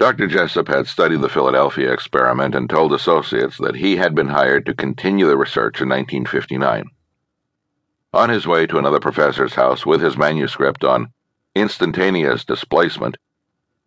Dr. 0.00 0.28
Jessup 0.28 0.68
had 0.68 0.86
studied 0.86 1.20
the 1.20 1.28
Philadelphia 1.28 1.92
experiment 1.92 2.54
and 2.54 2.70
told 2.70 2.94
associates 2.94 3.58
that 3.58 3.76
he 3.76 3.96
had 3.96 4.14
been 4.14 4.28
hired 4.28 4.64
to 4.64 4.72
continue 4.72 5.26
the 5.26 5.36
research 5.36 5.82
in 5.82 5.90
1959. 5.90 6.86
On 8.14 8.30
his 8.30 8.46
way 8.46 8.66
to 8.66 8.78
another 8.78 8.98
professor's 8.98 9.56
house 9.56 9.84
with 9.84 10.00
his 10.00 10.16
manuscript 10.16 10.84
on 10.84 11.12
instantaneous 11.54 12.46
displacement, 12.46 13.18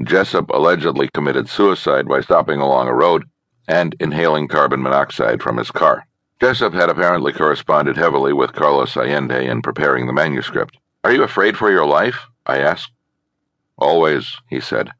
Jessup 0.00 0.48
allegedly 0.50 1.08
committed 1.12 1.48
suicide 1.48 2.06
by 2.06 2.20
stopping 2.20 2.60
along 2.60 2.86
a 2.86 2.94
road 2.94 3.24
and 3.66 3.96
inhaling 3.98 4.46
carbon 4.46 4.80
monoxide 4.80 5.42
from 5.42 5.56
his 5.56 5.72
car. 5.72 6.06
Jessup 6.40 6.72
had 6.72 6.88
apparently 6.88 7.32
corresponded 7.32 7.96
heavily 7.96 8.32
with 8.32 8.52
Carlos 8.52 8.96
Allende 8.96 9.44
in 9.44 9.60
preparing 9.60 10.06
the 10.06 10.12
manuscript. 10.12 10.76
Are 11.02 11.12
you 11.12 11.24
afraid 11.24 11.56
for 11.56 11.68
your 11.68 11.84
life? 11.84 12.26
I 12.46 12.58
asked. 12.58 12.92
Always, 13.76 14.36
he 14.48 14.60
said. 14.60 14.92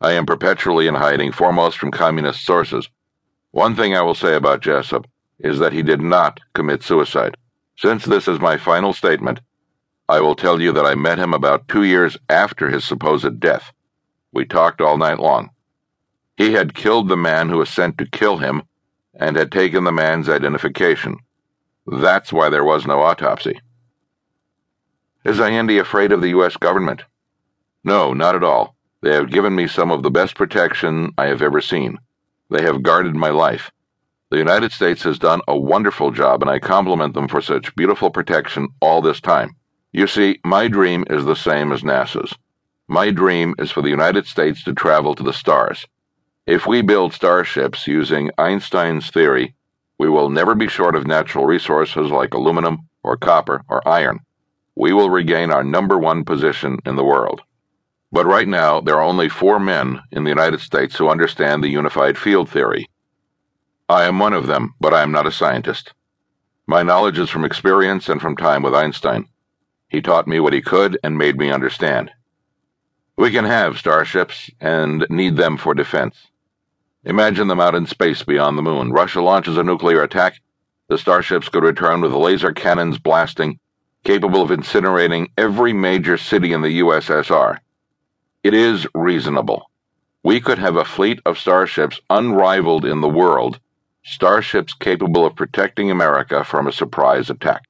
I 0.00 0.12
am 0.12 0.26
perpetually 0.26 0.86
in 0.86 0.94
hiding, 0.94 1.32
foremost 1.32 1.78
from 1.78 1.90
communist 1.90 2.44
sources. 2.44 2.88
One 3.50 3.74
thing 3.74 3.96
I 3.96 4.02
will 4.02 4.14
say 4.14 4.34
about 4.34 4.60
Jessup 4.60 5.06
is 5.38 5.58
that 5.58 5.72
he 5.72 5.82
did 5.82 6.00
not 6.00 6.40
commit 6.54 6.82
suicide. 6.82 7.36
Since 7.78 8.04
this 8.04 8.28
is 8.28 8.40
my 8.40 8.56
final 8.56 8.92
statement, 8.92 9.40
I 10.08 10.20
will 10.20 10.34
tell 10.34 10.60
you 10.60 10.72
that 10.72 10.86
I 10.86 10.94
met 10.94 11.18
him 11.18 11.34
about 11.34 11.66
two 11.68 11.82
years 11.82 12.16
after 12.28 12.68
his 12.68 12.84
supposed 12.84 13.40
death. 13.40 13.72
We 14.32 14.44
talked 14.44 14.80
all 14.80 14.98
night 14.98 15.18
long. 15.18 15.50
He 16.36 16.52
had 16.52 16.74
killed 16.74 17.08
the 17.08 17.16
man 17.16 17.48
who 17.48 17.58
was 17.58 17.70
sent 17.70 17.98
to 17.98 18.06
kill 18.06 18.36
him 18.36 18.62
and 19.14 19.36
had 19.36 19.50
taken 19.50 19.84
the 19.84 19.92
man's 19.92 20.28
identification. 20.28 21.18
That's 21.86 22.32
why 22.32 22.50
there 22.50 22.64
was 22.64 22.86
no 22.86 23.00
autopsy. 23.00 23.58
Is 25.24 25.40
Allende 25.40 25.78
afraid 25.78 26.12
of 26.12 26.20
the 26.20 26.28
U.S. 26.28 26.56
government? 26.56 27.02
No, 27.82 28.12
not 28.12 28.36
at 28.36 28.44
all. 28.44 28.75
They 29.02 29.14
have 29.14 29.30
given 29.30 29.54
me 29.54 29.66
some 29.66 29.90
of 29.90 30.02
the 30.02 30.10
best 30.10 30.34
protection 30.34 31.12
I 31.18 31.26
have 31.26 31.42
ever 31.42 31.60
seen. 31.60 31.98
They 32.50 32.62
have 32.62 32.82
guarded 32.82 33.14
my 33.14 33.30
life. 33.30 33.70
The 34.30 34.38
United 34.38 34.72
States 34.72 35.02
has 35.04 35.18
done 35.18 35.40
a 35.46 35.56
wonderful 35.56 36.10
job, 36.10 36.42
and 36.42 36.50
I 36.50 36.58
compliment 36.58 37.14
them 37.14 37.28
for 37.28 37.40
such 37.40 37.76
beautiful 37.76 38.10
protection 38.10 38.68
all 38.80 39.00
this 39.00 39.20
time. 39.20 39.50
You 39.92 40.06
see, 40.06 40.40
my 40.44 40.68
dream 40.68 41.04
is 41.08 41.24
the 41.24 41.36
same 41.36 41.72
as 41.72 41.82
NASA's. 41.82 42.34
My 42.88 43.10
dream 43.10 43.54
is 43.58 43.70
for 43.70 43.82
the 43.82 43.90
United 43.90 44.26
States 44.26 44.62
to 44.64 44.72
travel 44.72 45.14
to 45.14 45.22
the 45.22 45.32
stars. 45.32 45.86
If 46.46 46.66
we 46.66 46.82
build 46.82 47.12
starships 47.12 47.86
using 47.86 48.30
Einstein's 48.38 49.10
theory, 49.10 49.54
we 49.98 50.08
will 50.08 50.30
never 50.30 50.54
be 50.54 50.68
short 50.68 50.94
of 50.94 51.06
natural 51.06 51.46
resources 51.46 52.10
like 52.10 52.34
aluminum 52.34 52.88
or 53.02 53.16
copper 53.16 53.62
or 53.68 53.86
iron. 53.88 54.20
We 54.74 54.92
will 54.92 55.10
regain 55.10 55.50
our 55.50 55.64
number 55.64 55.98
one 55.98 56.24
position 56.24 56.78
in 56.84 56.96
the 56.96 57.04
world. 57.04 57.42
But 58.12 58.26
right 58.26 58.46
now, 58.46 58.80
there 58.80 58.96
are 58.96 59.02
only 59.02 59.28
four 59.28 59.58
men 59.58 60.00
in 60.12 60.24
the 60.24 60.30
United 60.30 60.60
States 60.60 60.96
who 60.96 61.08
understand 61.08 61.62
the 61.62 61.68
unified 61.68 62.16
field 62.16 62.48
theory. 62.48 62.88
I 63.88 64.04
am 64.04 64.18
one 64.18 64.32
of 64.32 64.46
them, 64.46 64.74
but 64.80 64.94
I 64.94 65.02
am 65.02 65.12
not 65.12 65.26
a 65.26 65.32
scientist. 65.32 65.92
My 66.66 66.82
knowledge 66.82 67.18
is 67.18 67.30
from 67.30 67.44
experience 67.44 68.08
and 68.08 68.20
from 68.20 68.36
time 68.36 68.62
with 68.62 68.74
Einstein. 68.74 69.28
He 69.88 70.00
taught 70.00 70.26
me 70.26 70.40
what 70.40 70.52
he 70.52 70.60
could 70.60 70.98
and 71.04 71.16
made 71.16 71.36
me 71.36 71.50
understand. 71.50 72.10
We 73.16 73.30
can 73.30 73.44
have 73.44 73.78
starships 73.78 74.50
and 74.60 75.06
need 75.08 75.36
them 75.36 75.56
for 75.56 75.74
defense. 75.74 76.16
Imagine 77.04 77.46
them 77.46 77.60
out 77.60 77.76
in 77.76 77.86
space 77.86 78.24
beyond 78.24 78.58
the 78.58 78.62
moon. 78.62 78.92
Russia 78.92 79.20
launches 79.20 79.56
a 79.56 79.62
nuclear 79.62 80.02
attack. 80.02 80.40
The 80.88 80.98
starships 80.98 81.48
could 81.48 81.62
return 81.62 82.00
with 82.00 82.12
laser 82.12 82.52
cannons 82.52 82.98
blasting, 82.98 83.60
capable 84.04 84.42
of 84.42 84.50
incinerating 84.50 85.28
every 85.38 85.72
major 85.72 86.16
city 86.18 86.52
in 86.52 86.62
the 86.62 86.80
USSR. 86.80 87.58
It 88.46 88.54
is 88.54 88.86
reasonable. 88.94 89.72
We 90.22 90.40
could 90.40 90.58
have 90.58 90.76
a 90.76 90.84
fleet 90.84 91.18
of 91.26 91.36
starships 91.36 92.00
unrivaled 92.08 92.84
in 92.84 93.00
the 93.00 93.08
world 93.08 93.58
starships 94.04 94.72
capable 94.72 95.26
of 95.26 95.34
protecting 95.34 95.90
America 95.90 96.44
from 96.44 96.68
a 96.68 96.72
surprise 96.72 97.28
attack. 97.28 97.64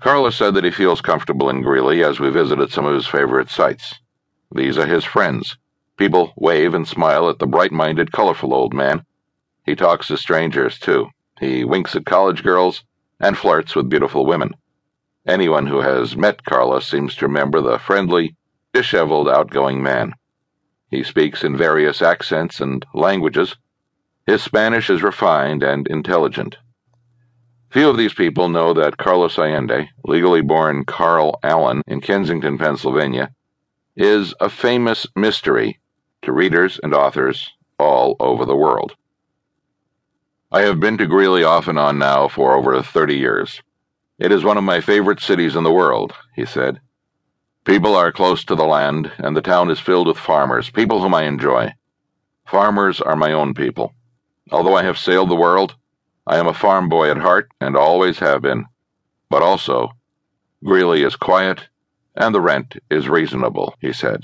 Carlos 0.00 0.34
said 0.34 0.54
that 0.54 0.64
he 0.64 0.70
feels 0.70 1.02
comfortable 1.02 1.50
in 1.50 1.60
Greeley 1.60 2.02
as 2.02 2.18
we 2.18 2.30
visited 2.30 2.72
some 2.72 2.86
of 2.86 2.94
his 2.94 3.06
favorite 3.06 3.50
sites. 3.50 3.96
These 4.50 4.78
are 4.78 4.86
his 4.86 5.04
friends. 5.04 5.58
People 5.98 6.32
wave 6.36 6.72
and 6.72 6.88
smile 6.88 7.28
at 7.28 7.38
the 7.38 7.46
bright 7.46 7.70
minded, 7.70 8.12
colorful 8.12 8.54
old 8.54 8.72
man. 8.72 9.04
He 9.66 9.76
talks 9.76 10.06
to 10.06 10.16
strangers, 10.16 10.78
too. 10.78 11.10
He 11.38 11.64
winks 11.64 11.94
at 11.94 12.06
college 12.06 12.42
girls 12.42 12.82
and 13.20 13.36
flirts 13.36 13.76
with 13.76 13.90
beautiful 13.90 14.24
women. 14.24 14.54
Anyone 15.26 15.66
who 15.66 15.82
has 15.82 16.16
met 16.16 16.46
Carlos 16.46 16.88
seems 16.88 17.14
to 17.16 17.26
remember 17.26 17.60
the 17.60 17.78
friendly, 17.78 18.36
disheveled, 18.76 19.26
outgoing 19.26 19.82
man. 19.82 20.12
He 20.90 21.02
speaks 21.02 21.42
in 21.42 21.56
various 21.56 22.02
accents 22.02 22.60
and 22.60 22.84
languages 22.92 23.56
his 24.26 24.42
Spanish 24.42 24.90
is 24.90 25.02
refined 25.02 25.62
and 25.62 25.86
intelligent. 25.86 26.58
Few 27.70 27.88
of 27.88 27.96
these 27.96 28.12
people 28.12 28.48
know 28.48 28.74
that 28.74 28.98
Carlos 28.98 29.38
Allende, 29.38 29.88
legally 30.04 30.42
born 30.42 30.84
Carl 30.84 31.38
Allen 31.42 31.80
in 31.86 32.00
Kensington, 32.00 32.58
Pennsylvania, 32.58 33.30
is 33.96 34.34
a 34.40 34.50
famous 34.50 35.06
mystery 35.14 35.78
to 36.22 36.32
readers 36.32 36.78
and 36.82 36.92
authors 36.92 37.48
all 37.78 38.16
over 38.20 38.44
the 38.44 38.56
world. 38.56 38.94
I 40.52 40.62
have 40.62 40.80
been 40.80 40.98
to 40.98 41.06
Greeley 41.06 41.44
off 41.44 41.68
and 41.68 41.78
on 41.78 41.98
now 41.98 42.28
for 42.28 42.54
over 42.54 42.82
30 42.82 43.16
years. 43.16 43.62
It 44.18 44.32
is 44.32 44.44
one 44.44 44.58
of 44.58 44.64
my 44.64 44.80
favorite 44.80 45.20
cities 45.20 45.56
in 45.56 45.64
the 45.64 45.72
world, 45.72 46.12
he 46.34 46.44
said. 46.44 46.80
People 47.66 47.96
are 47.96 48.12
close 48.12 48.44
to 48.44 48.54
the 48.54 48.64
land, 48.64 49.10
and 49.18 49.36
the 49.36 49.42
town 49.42 49.72
is 49.72 49.80
filled 49.80 50.06
with 50.06 50.16
farmers, 50.16 50.70
people 50.70 51.02
whom 51.02 51.12
I 51.12 51.24
enjoy. 51.24 51.74
Farmers 52.46 53.00
are 53.00 53.16
my 53.16 53.32
own 53.32 53.54
people. 53.54 53.92
Although 54.52 54.76
I 54.76 54.84
have 54.84 54.96
sailed 54.96 55.30
the 55.30 55.34
world, 55.34 55.74
I 56.28 56.38
am 56.38 56.46
a 56.46 56.54
farm 56.54 56.88
boy 56.88 57.10
at 57.10 57.18
heart 57.18 57.50
and 57.60 57.76
always 57.76 58.20
have 58.20 58.42
been. 58.42 58.66
But 59.28 59.42
also, 59.42 59.90
Greeley 60.64 61.02
is 61.02 61.16
quiet 61.16 61.62
and 62.14 62.32
the 62.32 62.40
rent 62.40 62.76
is 62.88 63.08
reasonable, 63.08 63.74
he 63.80 63.92
said. 63.92 64.22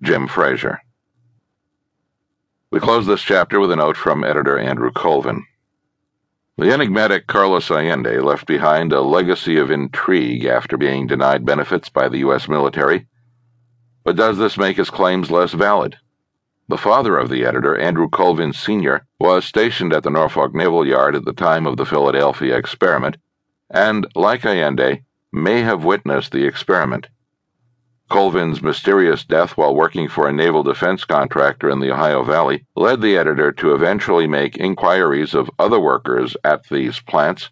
Jim 0.00 0.28
Frazier. 0.28 0.80
We 2.70 2.78
close 2.78 3.06
this 3.06 3.22
chapter 3.22 3.58
with 3.58 3.72
a 3.72 3.76
note 3.76 3.96
from 3.96 4.22
editor 4.22 4.56
Andrew 4.56 4.92
Colvin. 4.92 5.44
The 6.58 6.70
enigmatic 6.70 7.26
Carlos 7.26 7.70
Allende 7.70 8.20
left 8.20 8.46
behind 8.46 8.92
a 8.92 9.00
legacy 9.00 9.56
of 9.56 9.70
intrigue 9.70 10.44
after 10.44 10.76
being 10.76 11.06
denied 11.06 11.46
benefits 11.46 11.88
by 11.88 12.10
the 12.10 12.18
U.S. 12.18 12.46
military. 12.46 13.06
But 14.04 14.16
does 14.16 14.36
this 14.36 14.58
make 14.58 14.76
his 14.76 14.90
claims 14.90 15.30
less 15.30 15.52
valid? 15.52 15.96
The 16.68 16.76
father 16.76 17.16
of 17.16 17.30
the 17.30 17.46
editor, 17.46 17.74
Andrew 17.76 18.08
Colvin 18.08 18.52
Sr., 18.52 19.06
was 19.18 19.46
stationed 19.46 19.94
at 19.94 20.02
the 20.02 20.10
Norfolk 20.10 20.54
Naval 20.54 20.86
Yard 20.86 21.16
at 21.16 21.24
the 21.24 21.32
time 21.32 21.66
of 21.66 21.78
the 21.78 21.86
Philadelphia 21.86 22.54
experiment, 22.54 23.16
and, 23.70 24.06
like 24.14 24.44
Allende, 24.44 25.04
may 25.32 25.62
have 25.62 25.84
witnessed 25.84 26.32
the 26.32 26.44
experiment. 26.44 27.08
Colvin's 28.12 28.60
mysterious 28.60 29.24
death 29.24 29.56
while 29.56 29.74
working 29.74 30.06
for 30.06 30.28
a 30.28 30.32
naval 30.34 30.62
defense 30.62 31.02
contractor 31.02 31.70
in 31.70 31.80
the 31.80 31.90
Ohio 31.90 32.22
Valley 32.22 32.66
led 32.76 33.00
the 33.00 33.16
editor 33.16 33.50
to 33.52 33.74
eventually 33.74 34.26
make 34.26 34.58
inquiries 34.58 35.32
of 35.32 35.50
other 35.58 35.80
workers 35.80 36.36
at 36.44 36.62
these 36.68 37.00
plants, 37.00 37.48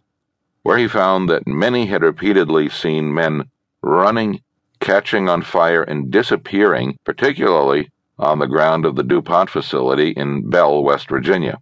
where 0.62 0.76
he 0.76 0.86
found 0.86 1.30
that 1.30 1.46
many 1.46 1.86
had 1.86 2.02
repeatedly 2.02 2.68
seen 2.68 3.14
men 3.14 3.44
running, 3.80 4.42
catching 4.80 5.30
on 5.30 5.40
fire, 5.40 5.82
and 5.82 6.10
disappearing, 6.10 6.98
particularly 7.04 7.90
on 8.18 8.38
the 8.38 8.46
ground 8.46 8.84
of 8.84 8.96
the 8.96 9.02
DuPont 9.02 9.48
facility 9.48 10.10
in 10.10 10.50
Belle, 10.50 10.82
West 10.82 11.08
Virginia. 11.08 11.58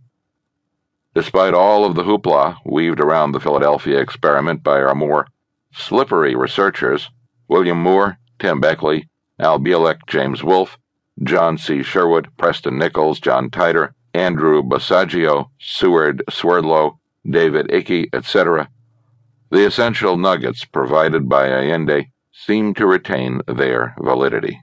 Despite 1.15 1.55
all 1.55 1.85
of 1.85 1.95
the 1.95 2.03
hoopla 2.03 2.57
weaved 2.65 2.99
around 2.99 3.31
the 3.31 3.41
Philadelphia 3.41 4.01
experiment 4.01 4.65
by 4.65 4.81
our 4.81 4.97
more 4.97 5.29
slippery 5.73 6.35
researchers, 6.35 7.09
William 7.47 7.81
Moore, 7.81 8.19
Tim 8.39 8.61
Beckley, 8.61 9.09
Al 9.39 9.59
Bielek, 9.59 9.99
James 10.07 10.43
Wolfe, 10.43 10.79
John 11.23 11.59
C. 11.59 11.83
Sherwood, 11.83 12.29
Preston 12.37 12.79
Nichols, 12.79 13.21
John 13.21 13.51
Titor, 13.51 13.93
Andrew 14.15 14.63
Basiago, 14.63 15.51
Stewart 15.61 16.21
Swerdlow, 16.31 16.99
David 17.29 17.69
Icke, 17.69 18.09
etc., 18.13 18.69
the 19.51 19.65
essential 19.67 20.19
nuggets 20.19 20.65
provided 20.67 21.29
by 21.29 21.49
Allende 21.49 22.11
seem 22.33 22.75
to 22.75 22.87
retain 22.87 23.41
their 23.49 23.95
validity. 23.99 24.61